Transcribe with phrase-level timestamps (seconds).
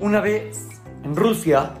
[0.00, 0.68] Una vez,
[1.02, 1.72] en Rusia,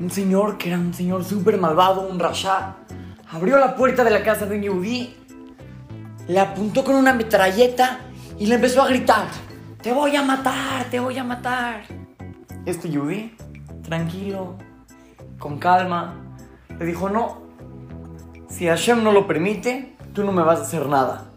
[0.00, 2.74] un señor que era un señor súper malvado, un rasha,
[3.30, 5.16] abrió la puerta de la casa de un yudí,
[6.26, 8.00] le apuntó con una metralleta
[8.36, 9.28] y le empezó a gritar,
[9.80, 11.82] te voy a matar, te voy a matar.
[12.66, 13.36] Este yudí,
[13.82, 14.56] tranquilo,
[15.38, 16.14] con calma,
[16.80, 17.42] le dijo, no,
[18.48, 21.32] si Hashem no lo permite, tú no me vas a hacer nada.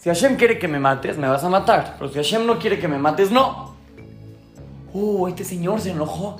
[0.00, 1.96] Si Hashem quiere que me mates, me vas a matar.
[1.98, 3.69] Pero si Hashem no quiere que me mates, no.
[4.92, 6.38] Uh, este señor se enojó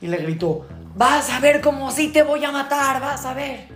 [0.00, 0.66] y le gritó,
[0.96, 3.68] vas a ver cómo sí te voy a matar, vas a ver.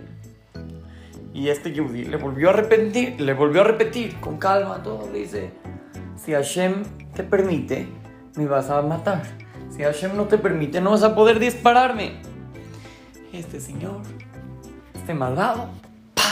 [1.33, 5.51] Y este Yehudi le volvió a repetir, le volvió a repetir con calma todo, dice,
[6.15, 7.87] si Hashem te permite,
[8.35, 9.23] me vas a matar.
[9.69, 12.21] Si Hashem no te permite, no vas a poder dispararme.
[13.31, 14.01] Este señor,
[14.95, 15.69] este malvado,
[16.15, 16.23] ¡pa!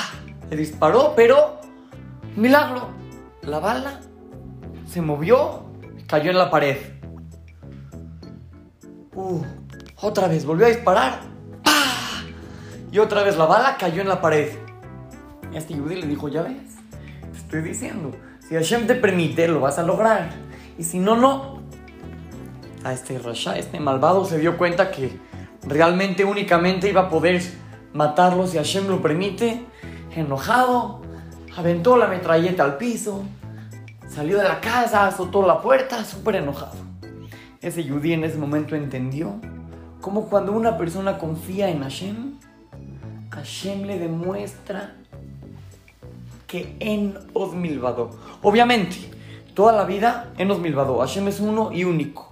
[0.49, 1.59] le disparó, pero
[2.35, 2.89] milagro,
[3.43, 3.99] la bala
[4.87, 5.65] se movió,
[6.07, 6.94] cayó en la pared.
[9.15, 9.41] Uh,
[10.01, 11.19] otra vez volvió a disparar.
[12.91, 14.53] Y otra vez la bala cayó en la pared.
[15.51, 16.75] Y este Yehudi le dijo, ya ves,
[17.31, 18.11] te estoy diciendo,
[18.47, 20.29] si Hashem te permite, lo vas a lograr.
[20.77, 21.61] Y si no, no.
[22.83, 25.19] A este Rasha, este malvado, se dio cuenta que
[25.63, 27.41] realmente únicamente iba a poder
[27.93, 29.65] matarlo si Hashem lo permite.
[30.15, 31.01] Enojado,
[31.57, 33.23] aventó la metralleta al piso,
[34.07, 36.84] salió de la casa, azotó la puerta, súper enojado.
[37.65, 39.37] Ese Yudí en ese momento entendió
[39.99, 42.35] cómo cuando una persona confía en Hashem,
[43.31, 44.93] Hashem le demuestra
[46.45, 48.11] que en Osmilvado.
[48.43, 48.97] Obviamente,
[49.55, 50.99] toda la vida en Osmilvado.
[50.99, 52.29] Hashem es uno y único.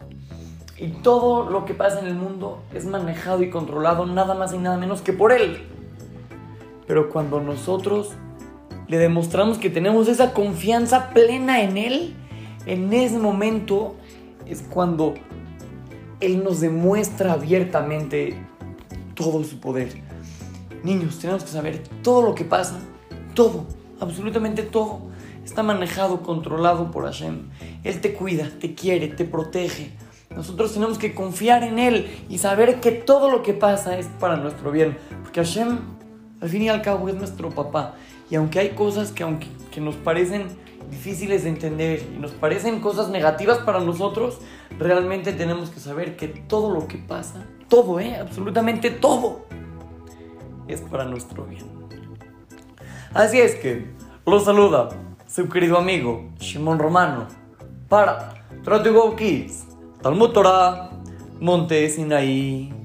[0.78, 4.59] Y todo lo que pasa en el mundo es manejado y controlado nada más y
[4.59, 5.64] nada menos que por Él.
[6.86, 8.12] Pero cuando nosotros
[8.88, 12.16] le demostramos que tenemos esa confianza plena en Él,
[12.68, 13.96] en ese momento
[14.46, 15.14] es cuando
[16.20, 18.36] Él nos demuestra abiertamente
[19.16, 19.90] todo su poder.
[20.84, 22.80] Niños, tenemos que saber todo lo que pasa,
[23.34, 23.66] todo,
[24.00, 25.00] absolutamente todo,
[25.46, 27.50] está manejado, controlado por Hashem.
[27.84, 29.92] Él te cuida, te quiere, te protege.
[30.36, 34.36] Nosotros tenemos que confiar en Él y saber que todo lo que pasa es para
[34.36, 34.98] nuestro bien.
[35.22, 35.80] Porque Hashem,
[36.42, 37.96] al fin y al cabo, es nuestro papá.
[38.33, 40.47] Y aunque hay cosas que, aunque, que nos parecen
[40.89, 44.39] difíciles de entender y nos parecen cosas negativas para nosotros,
[44.79, 48.16] realmente tenemos que saber que todo lo que pasa, todo, ¿eh?
[48.16, 49.45] absolutamente todo,
[50.67, 51.66] es para nuestro bien.
[53.13, 53.91] Así es que
[54.25, 54.89] los saluda
[55.27, 57.27] su querido amigo Shimon Romano
[57.88, 59.67] para Try to Go Kids,
[60.01, 60.89] Talmud Torah,
[61.39, 62.82] Monte Sinaí.